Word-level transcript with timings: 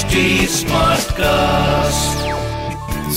HD 0.00 0.20
Smartcast. 0.48 2.20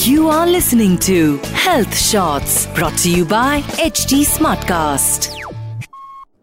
You 0.05 0.27
are 0.27 0.47
listening 0.47 0.95
to 0.99 1.37
Health 1.57 1.97
Shots 1.97 2.55
brought 2.69 2.97
to 2.97 3.11
you 3.11 3.25
by 3.25 3.61
HD 3.83 4.17
Smartcast. 4.31 5.27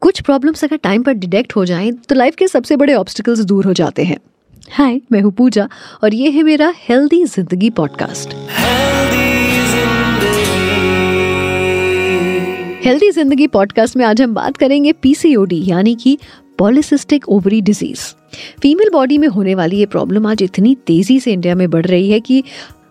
कुछ 0.03 0.21
problems 0.21 0.65
अगर 0.65 0.77
time 0.77 1.03
पर 1.03 1.15
detect 1.15 1.57
हो 1.57 1.65
जाएँ 1.65 1.91
तो 2.09 2.15
लाइफ 2.15 2.37
के 2.37 2.49
सबसे 2.49 2.77
बड़े 2.77 2.95
ऑब्स्टिकल्स 2.95 3.41
दूर 3.51 3.67
हो 3.67 3.73
जाते 3.73 4.05
हैं 4.05 4.17
हाय 4.71 5.01
मैं 5.13 5.21
हूँ 5.21 5.33
पूजा 5.33 5.69
और 6.03 6.15
ये 6.15 6.31
है 6.31 6.43
मेरा 6.43 6.73
हेल्दी 6.89 7.25
ज़िंदगी 7.27 7.71
पॉडकास्ट 7.81 8.35
हेल्दी 12.85 13.11
ज़िंदगी 13.11 13.47
पॉडकास्ट 13.59 13.97
में 13.97 14.05
आज 14.05 14.23
हम 14.23 14.35
बात 14.35 14.57
करेंगे 14.57 14.93
पीसीओडी 15.03 15.63
यानी 15.67 15.95
कि 15.95 16.19
polycystic 16.59 17.29
ovary 17.29 17.61
disease 17.61 18.20
female 18.63 18.91
body 18.93 19.19
में 19.19 19.29
होने 19.29 19.55
वाली 19.55 19.77
ये 19.77 19.87
प्रॉब्लम 19.87 20.27
आज 20.27 20.43
इतनी 20.43 20.77
तेज़ी 20.87 21.21
से 21.21 21.33
इंडिया 21.33 21.55
में 21.55 21.71
बढ़ 21.71 21.87
रही 21.87 22.11
है 22.11 22.21
कि 22.21 22.43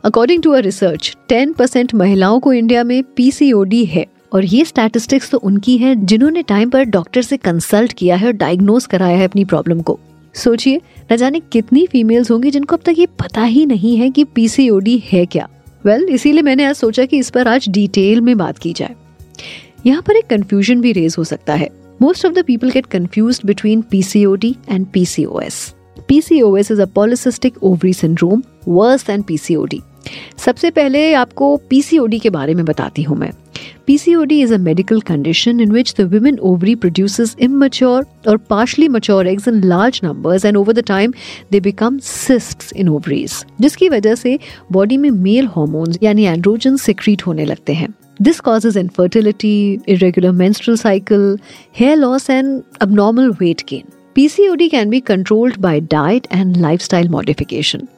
according 0.04 0.44
to 0.44 0.52
a 0.52 0.60
research 0.60 1.18
10 1.30 1.54
percent 1.54 1.96
महिलाओं 1.96 2.40
को 2.40 2.54
इंडिया 2.54 2.84
में 2.84 3.04
पीसीओडी 3.04 3.86
है। 3.86 4.06
और 4.34 4.46
ये 4.46 4.66
स्टैटिस्टिक्स 4.66 5.32
तो 5.32 5.38
उनकी 5.38 5.78
है 5.78 6.06
जिन्होंने 6.06 6.42
टाइम 6.42 6.70
पर 6.70 6.84
डॉक्टर 6.84 7.22
से 7.22 7.38
कंसल्ट 7.38 7.94
किया 7.94 8.16
है 8.16 8.28
और 8.28 8.34
डायग्नोज 8.34 8.86
कराया 8.86 9.18
है 9.18 9.24
अपनी 9.24 9.46
प्रॉब्लम 9.46 9.82
को। 9.82 10.00
सोचिए 10.34 10.82
न 11.12 11.16
जाने 11.16 11.40
कितनी 11.40 11.88
फीमेल्स 11.88 12.32
होंगी 12.32 12.52
जिनको 12.52 12.76
अब 12.76 12.82
तक 12.86 12.96
ये 12.98 13.06
पता 13.06 13.44
ही 13.44 13.66
नहीं 13.66 13.98
है 13.98 14.10
कि 14.10 14.24
पीसीओडी 14.24 15.04
है 15.06 15.26
क्या। 15.26 15.50
वेल 15.86 16.02
well, 16.02 16.16
इसीलिए 16.16 16.42
मैंने 16.42 16.66
आज 16.66 16.76
सोचा 16.76 17.06
कि 17.06 17.18
इस 17.18 17.30
पर 17.30 17.48
आज 17.48 17.70
डिटेल 17.70 18.22
में 18.22 18.38
बात 18.38 18.58
की 18.58 18.74
जाए। 18.74 18.96
यहाँ 19.86 20.02
पर 20.02 20.16
एक 20.16 20.28
कंफ्यूजन 20.28 20.82
भी 20.82 20.92
रेज 20.92 21.16
हो 21.18 21.24
सकता 21.24 21.54
है। 21.54 21.79
Most 22.02 22.24
of 22.24 22.34
the 22.34 22.44
people 22.44 22.72
get 22.72 22.90
confused 22.90 23.46
between 23.46 23.84
PCOD 23.84 24.58
and 24.70 24.90
PCOS. 24.94 25.74
PCOS 26.08 26.72
is 26.72 26.80
a 26.80 26.88
polycystic 26.88 27.58
ovary 27.62 27.92
syndrome 27.92 28.44
worse 28.66 29.04
than 29.04 29.24
PCOD. 29.24 29.82
सबसे 30.38 30.72
पहले 30.72 31.02
आपको 31.14 31.50
PCOD 31.72 32.20
के 32.22 32.30
बारे 32.30 32.54
में 32.54 32.64
बताती 32.66 33.04
हूँ 33.04 33.18
मैं 33.18 33.32
PCOD 33.90 34.38
is 34.46 34.52
a 34.52 34.60
medical 34.70 35.02
condition 35.02 35.60
in 35.60 35.74
which 35.78 35.94
the 35.96 36.08
women 36.14 36.40
ovary 36.50 36.76
produces 36.86 37.36
immature 37.48 38.02
or 38.26 38.38
partially 38.54 38.90
mature 38.96 39.24
eggs 39.34 39.48
in 39.48 39.62
large 39.70 40.02
numbers 40.04 40.46
and 40.46 40.58
over 40.58 40.76
the 40.80 40.86
time 40.92 41.14
they 41.52 41.62
become 41.70 42.00
cysts 42.10 42.72
in 42.84 42.90
ovaries 42.98 43.44
जिसकी 43.62 43.90
वजह 43.90 44.16
से 44.16 44.38
बॉडी 44.72 44.98
में 44.98 45.10
मेल 45.12 45.48
हॉर्मोन्स 45.58 46.00
यानी 46.04 46.24
androgen 46.26 46.78
secrete 46.88 47.26
होने 47.28 47.46
लगते 47.46 47.74
हैं 47.74 47.94
This 48.21 48.41
causes 48.41 48.77
infertility, 48.77 49.81
irregular 49.89 50.33
menstrual 50.33 50.77
cycle, 50.77 51.37
hair 51.73 51.97
loss, 51.97 52.29
and 52.29 52.65
abnormal 52.81 53.33
weight 53.41 53.67
gain. 53.67 53.91
PCOD 54.15 54.71
can 54.71 54.91
be 54.91 55.01
controlled 55.01 55.61
by 55.61 55.81
diet 55.81 56.29
and 56.31 56.57
lifestyle 56.57 57.09
modification. 57.09 57.89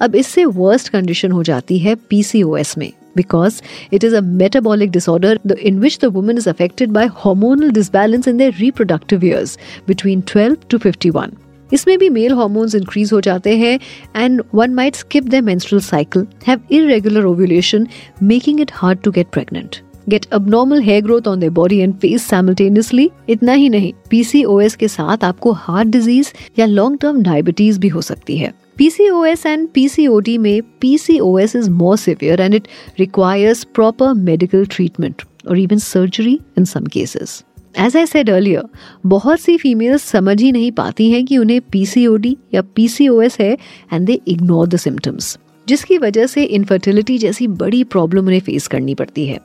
अब 0.00 0.14
इससे 0.14 0.44
वर्स्ट 0.44 0.88
कंडीशन 0.88 1.32
हो 1.32 1.42
जाती 1.42 1.78
है 1.78 1.96
PCOS 2.12 2.76
में 2.78 2.92
because 3.16 3.62
it 3.90 4.04
is 4.04 4.12
a 4.12 4.22
metabolic 4.40 4.92
disorder 4.96 5.36
in 5.70 5.80
which 5.80 5.98
the 6.00 6.10
woman 6.10 6.36
is 6.42 6.46
affected 6.46 6.92
by 6.92 7.08
hormonal 7.22 7.72
disbalance 7.78 8.26
in 8.26 8.36
their 8.36 8.52
reproductive 8.60 9.24
years 9.24 9.56
between 9.86 10.22
12 10.22 10.68
to 10.68 10.78
51. 10.78 11.36
इसमें 11.73 11.97
भी 11.99 12.09
mail 12.09 12.31
hormones 12.31 12.75
increase 12.75 13.13
हो 13.13 13.21
जाते 13.21 13.55
हैं 13.57 13.77
and 14.15 14.41
one 14.55 14.73
might 14.73 14.95
skip 14.95 15.29
the 15.29 15.43
menstrual 15.43 15.83
cycle 15.83 16.27
have 16.47 16.61
irregular 16.71 17.25
ovulation 17.25 17.87
making 18.23 18.59
it 18.61 18.71
hard 18.73 19.01
to 19.03 19.11
get 19.11 19.27
pregnant 19.33 19.75
get 20.09 20.25
abnormal 20.49 20.81
hair 20.81 21.03
growth 21.03 21.27
on 21.27 21.39
the 21.39 21.49
body 21.53 21.77
and 21.79 21.93
face 21.95 22.27
simultaneously 22.29 23.09
इतना 23.29 23.53
ही 23.53 23.69
नहीं 23.69 23.93
PCOS 24.09 24.75
के 24.75 24.87
साथ 24.87 25.23
आपको 25.23 25.51
हार्ट 25.59 25.87
डिज़ीज़ 25.89 26.31
या 26.59 26.65
लॉन्ग 26.65 26.99
टर्म 27.01 27.21
डायबिटीज़ 27.23 27.79
भी 27.79 27.87
हो 27.87 28.01
सकती 28.01 28.37
है 28.37 28.53
PCOS 28.77 29.41
and 29.45 29.67
PCOD 29.69 30.37
में 30.37 30.61
PCOS 30.81 31.53
is 31.55 31.69
more 31.71 31.97
severe 31.97 32.37
and 32.39 32.55
it 32.55 32.67
requires 32.97 33.63
proper 33.63 34.15
medical 34.15 34.65
treatment 34.67 35.23
or 35.45 35.55
even 35.57 35.79
surgery 35.81 36.41
in 36.55 36.65
some 36.65 36.87
cases. 36.87 37.43
As 37.79 37.97
I 37.97 38.05
said 38.05 38.29
earlier 38.29 38.63
बहुत 39.05 39.39
सी 39.39 39.57
फीमेल्स 39.57 40.03
समझ 40.03 40.41
ही 40.41 40.51
नहीं 40.51 40.71
पाती 40.71 41.09
हैं 41.11 41.25
कि 41.25 41.37
उन्हें 41.37 41.61
पीसीओडी 41.61 42.37
या 42.53 42.61
पीसीओएस 42.75 43.37
है 43.39 43.57
and 43.93 44.05
they 44.05 44.19
ignore 44.27 44.67
the 44.67 44.75
symptoms 44.75 45.37
जिसकी 45.67 45.97
वजह 45.97 46.25
से 46.25 46.43
इनफर्टिलिटी 46.43 47.17
जैसी 47.17 47.47
बड़ी 47.47 47.83
प्रॉब्लम 47.83 48.25
उन्हें 48.25 48.39
फेस 48.39 48.67
करनी 48.67 48.95
पड़ती 48.95 49.25
है। 49.25 49.39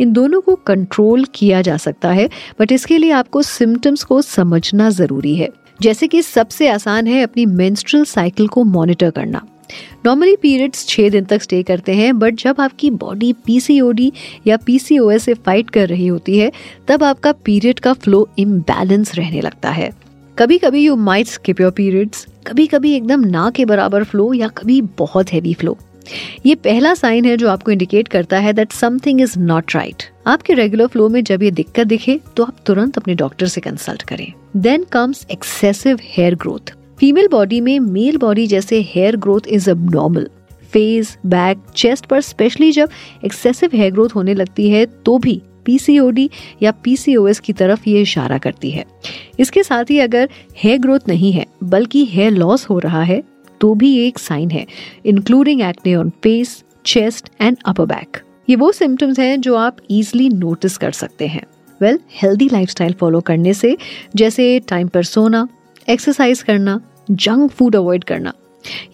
इन 0.00 0.12
दोनों 0.12 0.40
को 0.40 0.54
कंट्रोल 0.56 1.24
किया 1.34 1.62
जा 1.62 1.76
सकता 1.76 2.10
है 2.12 2.28
बट 2.60 2.72
इसके 2.72 2.98
लिए 2.98 3.10
आपको 3.10 3.42
सिम्टम्स 3.42 4.04
को 4.04 4.22
समझना 4.22 4.90
ज़रूरी 4.90 5.34
है। 5.36 5.48
जैसे 5.80 6.08
कि 6.08 6.22
सबसे 6.22 6.68
आसान 6.68 7.06
है 7.06 7.22
अपनी 7.22 7.46
मेंस्ट्रुअल 7.46 8.04
साइकिल 8.04 8.48
को 8.48 8.64
मॉनिटर 8.64 9.10
करना। 9.10 9.46
नॉर्मली 10.06 10.36
पीरियड्स 10.36 10.86
छः 10.86 11.10
दिन 11.10 11.24
तक 11.24 11.42
स्टे 11.42 11.62
करते 11.62 11.94
हैं 11.94 12.18
बट 12.18 12.34
जब 12.34 12.60
आपकी 12.60 12.90
बॉडी 12.90 13.32
पीसीओडी 13.46 14.12
या 14.46 14.56
पीसीओएस 14.56 15.24
से 15.24 15.34
फाइट 15.36 15.70
कर 15.70 15.88
रही 15.88 16.06
होती 16.06 16.38
है, 16.38 16.52
तब 16.88 17.04
आपका 17.04 17.32
पीरियड 17.44 17.80
का 17.80 17.92
फ्लो 17.92 18.28
इम्बैलेंस 18.38 19.14
रहने 19.14 19.40
लगता 19.40 19.70
है। 19.70 19.90
कभी 20.38 20.58
कभी 20.58 20.84
you 20.84 20.96
might 20.96 21.26
skip 21.26 21.60
your 21.60 21.70
periods 21.70 22.26
कभी 22.46 22.66
कभी 22.66 22.94
एकदम 22.96 23.20
ना 23.20 23.50
के 23.50 23.64
बराबर 23.64 24.04
फ्लो 24.04 24.32
या 24.34 24.48
कभी 24.48 24.80
बहुत 24.98 25.32
हैवी 25.32 25.54
फ्लो 25.54 25.76
ये 26.46 26.54
पहला 26.54 26.94
साइन 26.94 27.24
है 27.24 27.36
जो 27.36 27.48
आपको 27.48 27.70
इंडिकेट 27.70 28.08
करता 28.08 28.38
है 28.38 28.52
that 28.52 28.72
something 28.72 29.20
is 29.20 29.38
not 29.38 29.74
right 29.74 30.02
आपके 30.26 30.54
रेगुलर 30.54 30.86
फ्लो 30.86 31.08
में 31.08 31.22
जब 31.24 31.42
ये 31.42 31.50
दिक्कत 31.50 31.86
दिखे 31.86 32.18
तो 32.36 32.44
आप 32.44 32.56
तुरंत 32.66 32.98
अपने 32.98 33.14
डॉक्टर 33.14 33.46
से 33.46 33.60
कंसल्ट 33.60 34.02
करें। 34.02 34.32
Then 34.56 34.86
comes 34.92 35.26
excessive 35.30 35.98
hair 36.02 36.34
growth 36.34 36.72
female 37.00 37.28
body 37.28 37.60
में 37.60 37.78
मेल 37.80 38.16
बॉडी 38.16 38.46
जैसे 38.46 38.80
hair 38.88 39.16
growth 39.16 39.46
is 39.48 39.70
abnormal 39.90 40.28
face 40.72 41.16
back 41.26 41.58
chest 41.76 42.06
पर 42.06 42.20
स्पेशली 42.20 42.70
जब 42.72 42.88
एक्सेसिव 43.24 43.70
हेयर 43.74 43.92
ग्रोथ 43.92 44.08
होने 44.14 44.34
लगती 44.34 44.68
है 44.70 44.84
तो 45.04 45.16
भी 45.18 45.40
पीसीओडी 45.64 46.28
या 46.62 46.70
पीसीओएस 46.84 47.40
की 47.40 47.52
तरफ़ 47.52 47.88
ये 47.88 48.00
इशारा 48.02 48.38
करती 48.38 48.70
है। 48.70 48.84
इसके 49.38 49.62
साथ 49.62 49.90
ही 49.90 49.98
अगर 49.98 50.28
हेयर 50.56 50.78
ग्रोथ 50.78 51.08
नहीं 51.08 51.32
है, 51.32 51.46
बल्कि 51.64 52.04
हेयर 52.04 52.32
लॉस 52.32 52.68
हो 52.70 52.78
रहा 52.78 53.02
है 53.02 53.22
तो 53.60 53.72
भी 53.74 53.90
ये 53.90 54.06
एक 54.06 54.18
साइन 54.18 54.50
है 54.50 54.66
including 55.06 55.62
acne 55.62 55.94
on 55.94 56.10
face 56.22 56.62
chest 56.86 57.30
and 57.40 57.56
upper 57.66 57.86
back 57.86 58.20
ये 58.48 58.56
वो 58.56 58.70
सिम्टम्स 58.72 59.18
हैं 59.18 59.40
जो 59.40 59.56
आप 59.56 59.76
इजिली 59.90 60.28
नोटिस 60.28 60.76
कर 60.76 60.92
सकते 60.92 61.26
हैं। 61.26 61.42
वेल 61.80 61.98
हेल्दी 62.12 62.48
लाइफस्टाइल 62.52 62.92
फॉलो 62.92 63.20
करने 63.22 63.54
से, 63.54 63.76
जैसे 64.16 64.60
टाइम 64.68 64.88
पर 64.88 65.02
सोना 65.04 65.46
एक्सरसाइज 65.88 66.42
करना 66.42 66.80
जंक 67.10 67.50
फ़ूड 67.50 67.76
अवॉइड 67.76 68.04
करना। 68.04 68.32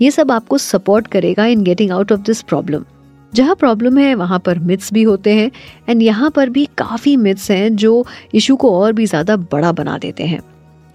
ये 0.00 0.10
सब 0.10 0.30
आपको 0.30 0.58
सपोर्ट 0.58 1.06
करेगा 1.06 1.46
in 1.46 1.62
getting 1.62 1.90
out 1.90 2.12
of 2.12 2.20
this 2.20 2.42
problem 2.42 2.84
जहाँ 3.32 3.54
प्रॉब्लम 3.54 3.98
है, 3.98 4.14
वहाँ 4.14 4.38
पर 4.38 4.58
मिथ्स 4.58 4.92
भी 4.92 5.02
होते 5.02 5.34
हैं 5.34 5.50
एंड 5.88 6.02
यहाँ 6.02 6.30
पर 6.30 6.48
भी 6.48 6.64
काफ़ी 6.78 7.16
मिथ्स 7.16 7.50
हैं 7.50 7.74
जो 7.76 8.04
इशू 8.34 8.56
को 8.56 8.70
और 8.80 8.92
भी 8.92 9.06
ज़्यादा 9.06 9.36
बड़ा 9.52 9.72
बना 9.72 9.96
देते 9.98 10.24
हैं। 10.24 10.40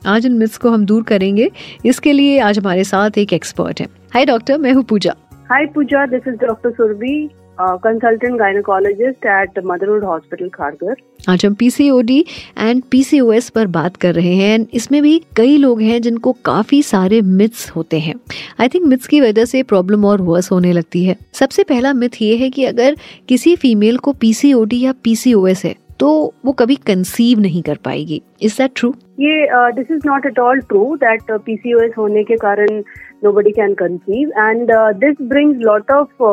आज 0.01 0.25
इन 0.25 0.33
मिथ्स 0.33 0.57
को 0.57 0.69
हम 0.69 0.85
दूर 0.85 1.03
करेंगे। 1.03 1.49
इसके 1.85 2.13
लिए 2.13 2.39
आज 2.39 2.59
हमारे 2.59 2.83
साथ 2.83 3.17
एक 3.17 3.33
एक्सपर्ट 3.33 3.81
है। 3.81 3.88
हाय 4.13 4.25
डॉक्टर 4.25 4.57
मैं 4.57 4.73
हूँ 4.73 4.83
Pooja. 4.83 5.15
Hi 5.51 5.65
Pooja 5.65 6.05
this 6.05 6.27
is 6.27 6.35
doctor 6.38 6.71
Surabhi 6.71 7.29
consultant 7.61 8.38
gynecologist 8.39 9.25
at 9.25 9.59
Motherhood 9.66 10.03
hospital 10.03 10.49
Kharghar 10.49 10.95
आज 11.29 11.45
हम 11.45 11.53
पीसीओडी 11.53 12.19
एंड 12.57 12.81
पीसीओएस 12.91 13.49
पर 13.49 13.67
बात 13.69 13.97
कर 13.97 14.13
रहे 14.13 14.33
हैं। 14.35 14.53
एंड 14.53 14.66
इसमें 14.73 15.01
भी 15.03 15.17
कई 15.38 15.57
लोग 15.57 15.81
हैं 15.81 16.01
जिनको 16.01 16.31
काफ़ी 16.45 16.81
सारे 16.83 17.21
मिथ्स 17.21 17.69
होते 17.71 18.00
हैं। 18.00 18.13
आई 18.59 18.67
थिंक 18.67 18.85
मिथ्स 18.85 19.07
की 19.07 19.21
वजह 19.21 19.45
से 19.45 19.63
प्रॉब्लम 19.63 20.05
और 20.05 20.21
वर्स 20.21 20.51
होने 20.51 20.71
लगती 20.73 21.03
है। 21.05 21.16
सबसे 21.33 21.63
पहला 21.63 21.94
मिथ 21.94 22.21
ये 22.21 22.35
है 22.38 22.50
कि 22.50 22.66
अगर 22.66 22.95
किसी 23.29 23.55
फीमेल 23.55 23.97
को 23.97 24.13
पीसीओडी 24.13 24.79
या 24.79 24.94
पीसीओएस 25.03 25.63
है 25.66 25.75
तो 26.00 26.11
वो 26.45 26.51
कभी 26.51 26.75
कंसीव 26.88 27.39
नहीं 27.39 27.61
कर 27.61 27.77
पाएगी। 27.85 28.21
इज़ 28.41 28.57
दैट 28.57 28.71
ट्रू 28.75 28.94
ये 29.19 29.47
this 29.71 29.91
is 29.91 30.01
not 30.05 30.25
at 30.25 30.39
all 30.39 30.59
true 30.59 30.95
that 30.95 31.31
PCOS 31.45 31.91
होने 31.97 32.24
के 32.24 32.36
कारण 32.38 32.81
nobody 33.24 33.51
can 33.51 33.74
conceive 33.74 34.30
and 34.30 34.71
this 35.00 35.21
brings 35.21 35.59
lot 35.62 35.91
of 35.91 36.24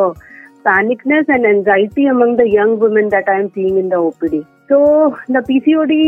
panicness 0.68 1.34
and 1.36 1.46
anxiety 1.46 2.06
among 2.06 2.36
the 2.36 2.48
young 2.50 2.78
women 2.78 3.08
that 3.10 3.28
I 3.28 3.40
am 3.40 3.50
seeing 3.54 3.78
in 3.78 3.88
the 3.88 3.96
OPD. 3.96 4.44
So 4.68 5.16
the 5.28 5.42
PCOD 5.48 5.98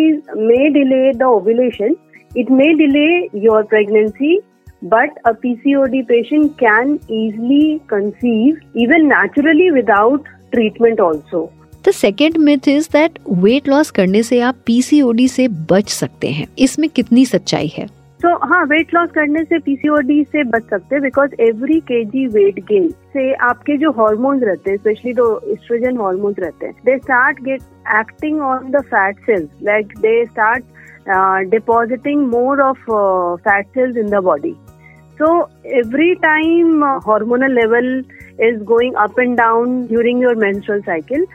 may 0.50 0.64
delay 0.70 1.12
the 1.12 1.26
ovulation. 1.26 1.96
It 2.34 2.50
may 2.50 2.74
delay 2.74 3.30
your 3.32 3.64
pregnancy, 3.64 4.40
but 4.82 5.10
a 5.24 5.34
PCOD 5.34 6.06
patient 6.08 6.58
can 6.58 7.00
easily 7.08 7.80
conceive 7.86 8.60
even 8.74 9.08
naturally 9.08 9.70
without 9.72 10.36
treatment 10.52 11.00
also. 11.00 11.48
The 11.84 11.90
second 11.90 12.36
myth 12.38 12.68
is 12.68 12.88
that 12.92 13.18
weight 13.42 13.68
loss 13.68 13.90
करने 13.98 14.22
से 14.22 14.40
आप 14.40 14.56
PCOD 14.66 15.28
से 15.28 15.46
बच 15.70 15.88
सकते 15.88 16.28
हैं 16.30 16.46
इसमें 16.58 16.88
कितनी 16.96 17.24
सच्चाई 17.26 17.70
है 17.76 17.86
सो 18.22 18.28
so, 18.28 18.48
हाँ 18.48 18.64
वेट 18.66 18.92
लॉस 18.94 19.10
करने 19.10 19.42
से 19.44 19.58
पीसीओडी 19.58 20.22
से 20.32 20.42
बच 20.44 20.62
सकते 20.70 20.94
हैं 20.94 21.02
बिकॉज़ 21.02 21.34
एवरी 21.40 21.78
के 21.90 22.02
जी 22.04 22.26
वेट 22.28 22.58
गेन 22.64 22.88
से 23.12 23.32
आपके 23.44 23.76
जो 23.78 23.90
हॉर्मोन्स 23.98 24.42
रहते 24.44 24.70
हैं 24.70 24.78
स्पेशली 24.78 25.12
जो 25.12 25.28
इस्ट्रोजन 25.52 25.96
हॉर्मोन्स 25.96 26.38
रहते 26.38 26.66
हैं 26.66 26.74
they 26.84 26.96
start 26.98 27.40
get 27.44 27.62
acting 28.00 28.40
on 28.48 28.70
the 28.70 28.82
fat 28.90 29.20
cells 29.26 29.48
like 29.62 29.96
they 29.98 30.24
start 30.24 30.64
depositing 31.50 32.26
more 32.32 32.60
of 32.62 32.84
fat 33.48 33.66
cells 33.68 33.96
in 33.96 34.10
the 34.10 34.22
body 34.24 34.52
so 35.20 35.32
every 35.78 36.14
time 36.26 36.84
hormonal 37.06 37.54
level 37.54 37.92
is 38.42 38.62
going 38.66 38.94
up 39.06 39.20
and 39.20 39.36
down 39.38 39.82
during 39.86 40.22
your 40.22 40.36
menstrual 40.44 40.80
cycle 40.82 41.26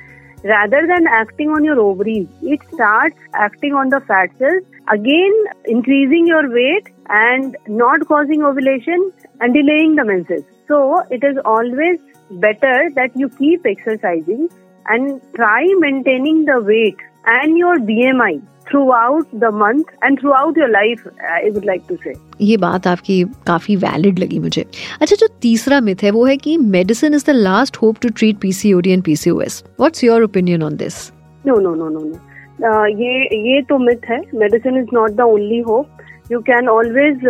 rather 0.46 0.86
than 0.88 1.08
acting 1.20 1.52
on 1.52 1.66
your 1.66 1.78
ovaries 1.80 2.48
it 2.52 2.64
start 2.66 3.14
acting 3.44 3.76
on 3.76 3.90
the 3.90 4.00
fat 4.04 4.32
cells 4.34 4.64
again 4.89 5.35
increasing 5.67 6.27
your 6.27 6.45
weight 6.53 6.89
and 7.09 7.57
not 7.69 8.07
causing 8.07 8.43
ovulation 8.43 9.13
and 9.41 9.55
delaying 9.55 9.97
the 9.97 10.05
menses. 10.05 10.45
So 10.69 11.03
it 11.11 11.25
is 11.25 11.39
always 11.45 11.99
better 12.31 12.91
that 12.95 13.17
you 13.17 13.29
keep 13.29 13.67
exercising 13.67 14.49
and 14.87 15.21
try 15.35 15.63
maintaining 15.79 16.45
the 16.45 16.61
weight 16.61 16.97
and 17.27 17.59
your 17.59 17.77
BMI 17.79 18.41
throughout 18.71 19.27
the 19.41 19.51
month 19.51 19.87
and 20.03 20.19
throughout 20.21 20.57
your 20.57 20.69
life, 20.71 21.07
I 21.39 21.51
would 21.51 21.65
like 21.65 21.87
to 21.89 21.97
say. 22.05 22.15
ये 22.41 22.57
बात 22.57 22.87
आपकी 22.87 23.23
काफी 23.47 23.77
valid 23.77 24.19
लगी 24.19 24.39
मुझे 24.39 24.65
अच्छा 25.01 25.17
जो 25.17 25.27
तीसरा 25.43 25.81
myth 25.89 26.03
है 26.05 26.11
वो 26.11 26.25
है 26.27 26.37
कि 26.45 26.57
medicine 26.77 27.15
is 27.15 27.25
the 27.27 27.31
last 27.31 27.77
hope 27.83 27.97
to 28.03 28.09
treat 28.19 28.39
PCOD 28.43 28.91
and 28.91 29.03
PCOS 29.05 29.63
what's 29.81 30.05
your 30.05 30.23
opinion 30.23 30.63
on 30.63 30.77
this 30.85 31.01
no 31.47 31.59
no 31.61 31.75
no 31.75 31.89
no 31.89 32.05
no 32.05 32.19
ये 32.62 33.24
ये 33.48 33.62
तो 33.62 33.78
मिथ 33.78 34.10
है. 34.10 34.22
Medicine 34.36 34.78
is 34.78 34.88
not 34.94 35.12
the 35.12 35.22
only 35.22 35.60
hope 35.60 35.88
you 36.32 36.40
can 36.40 36.68
always 36.70 37.26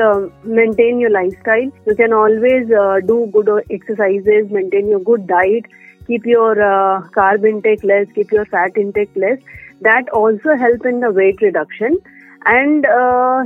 maintain 0.48 1.00
your 1.00 1.12
lifestyle 1.34 1.72
you 1.88 1.96
can 1.96 2.14
always 2.14 2.72
do 3.06 3.26
good 3.34 3.50
exercises 3.72 4.52
maintain 4.52 4.90
your 4.90 5.02
good 5.04 5.26
diet 5.28 5.68
keep 6.08 6.28
your 6.28 6.56
carb 7.16 7.46
intake 7.46 7.86
less 7.86 8.08
keep 8.16 8.34
your 8.34 8.44
fat 8.46 8.78
intake 8.78 9.10
less 9.18 9.40
that 9.84 10.10
also 10.10 10.56
help 10.56 10.86
in 10.88 11.00
the 11.00 11.06
weight 11.06 11.44
reduction 11.44 11.98
and 12.48 12.86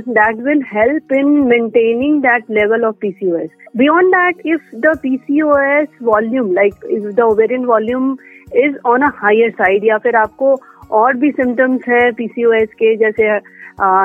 that 0.08 0.36
will 0.36 0.62
help 0.72 1.12
in 1.12 1.26
maintaining 1.26 2.20
that 2.22 2.50
level 2.50 2.84
of 2.84 2.96
P 3.00 3.10
C 3.10 3.30
O 3.32 3.36
S 3.36 3.50
beyond 3.76 4.14
that 4.14 4.46
if 4.46 4.76
the 4.76 4.96
P 5.02 5.16
C 5.16 5.40
O 5.42 5.56
S 5.58 5.88
volume 6.02 6.52
like 6.52 6.74
if 6.90 7.04
the 7.04 7.64
volume 7.66 8.16
is 8.56 8.76
on 8.86 9.02
a 9.02 9.10
higher 9.16 9.50
side 9.52 9.84
या 9.84 9.98
फिर 9.98 10.16
आपको 10.16 10.54
और 10.92 11.16
भी 11.16 11.30
symptoms 11.30 11.88
हैं 11.88 12.12
PCOS 12.14 12.68
के, 12.74 12.94
जैसे 12.96 13.24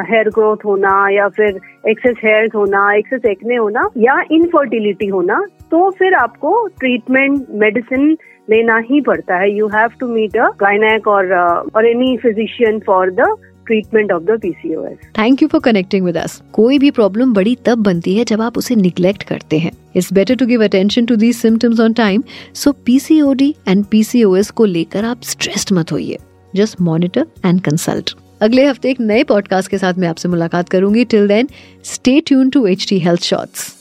hair 0.09 0.29
growth 0.29 0.65
होना, 0.65 1.07
या 1.11 1.27
फिर 1.29 1.59
एक्सेस 1.89 2.15
हेयर 2.23 2.49
होना 2.55 2.91
एक्सेस 2.93 3.25
एक्ने 3.25 3.55
होना, 3.55 3.87
या 3.97 4.21
इनफर्टिलिटी 4.31 5.07
होना 5.07 5.41
तो 5.71 5.89
फिर 5.99 6.13
आपको 6.15 6.67
ट्रीटमेंट 6.79 7.45
मेडिसिन 7.63 8.11
लेना 8.49 8.77
ही 8.89 9.01
पड़ता 9.01 9.37
है। 9.37 9.49
You 9.51 9.67
have 9.67 9.91
to 9.99 10.07
meet 10.07 10.37
a 10.37 10.49
gynaec 10.59 11.07
और 11.07 11.85
any 11.85 12.15
physician 12.17 12.79
for 12.87 13.11
the 13.11 13.35
treatment 13.65 14.11
of 14.11 14.23
the 14.23 14.39
PCOS 14.41 14.97
thank 15.17 15.41
you 15.41 15.47
for 15.47 15.61
connecting 15.61 16.05
with 16.05 16.17
us 16.17 16.41
कोई 16.53 16.79
भी 16.79 16.91
प्रॉब्लम 16.91 17.33
बड़ी 17.33 17.55
तब 17.65 17.83
बनती 17.83 18.15
है 18.15 18.25
जब 18.25 18.41
आप 18.41 18.57
उसे 18.57 18.75
निग्लेक्ट 18.75 19.23
करते 19.23 19.59
हैं। 19.59 19.71
It's 19.95 20.11
better 20.13 20.35
to 20.35 20.45
give 20.45 20.63
attention 20.63 21.05
to 21.05 21.15
these 21.15 21.35
symptoms 21.37 21.79
on 21.79 21.93
time 21.93 22.23
so 22.53 22.71
PCOD 22.85 23.53
and 23.67 23.85
PCOS 23.85 24.49
को 24.51 24.65
लेकर 24.65 25.05
आप 25.05 25.21
स्ट्रेस्ड 25.23 25.73
मत 25.73 25.91
होइए। 25.91 26.17
जस्ट 26.55 26.81
मॉनिटर 26.81 27.27
एंड 27.45 27.61
कंसल्ट 27.61 28.15
अगले 28.41 28.65
हफ़्ते 28.65 28.89
एक 28.89 28.99
नए 28.99 29.23
पॉडकास्ट 29.23 29.69
के 29.71 29.77
साथ 29.77 29.93
मैं 29.97 30.07
आपसे 30.07 30.29
मुलाकात 30.29 30.69
करूँगी। 30.69 31.05
Till 31.05 31.27
then 31.27 31.49
stay 31.83 32.19
tuned 32.19 32.49
to 32.49 32.65
H 32.67 32.87
T 32.89 32.99
health 32.99 33.23
shorts 33.23 33.73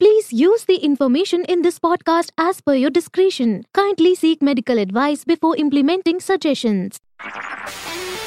Please 0.00 0.30
use 0.38 0.64
the 0.68 0.76
information 0.86 1.44
in 1.54 1.60
this 1.64 1.78
podcast 1.84 2.32
as 2.44 2.58
per 2.68 2.74
your 2.78 2.90
discretion. 2.96 3.52
Kindly 3.78 4.14
seek 4.22 4.42
medical 4.48 4.82
advice 4.84 5.22
before 5.32 5.52
implementing 5.64 6.18
suggestions. 6.26 6.98